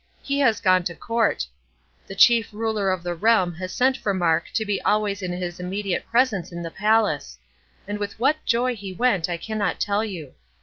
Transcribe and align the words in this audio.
He 0.23 0.39
has 0.39 0.59
gone 0.61 0.83
to 0.85 0.95
court. 0.95 1.45
The 2.07 2.15
chief 2.15 2.49
Ruler 2.51 2.89
of 2.89 3.03
the 3.03 3.13
realm 3.13 3.53
has 3.53 3.71
sent 3.71 3.95
for 3.95 4.15
Mark 4.15 4.45
to 4.55 4.65
be 4.65 4.81
always 4.81 5.21
in 5.21 5.31
his 5.31 5.59
immediate 5.59 6.07
presence 6.07 6.51
in 6.51 6.63
the 6.63 6.71
palace; 6.71 7.37
and 7.87 7.99
with 7.99 8.19
what 8.19 8.43
joy 8.43 8.75
he 8.75 8.93
went 8.93 9.29
I 9.29 9.37
cannot 9.37 9.79
tell 9.79 10.03
you. 10.03 10.33